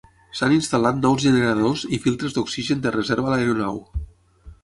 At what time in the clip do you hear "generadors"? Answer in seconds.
1.25-1.83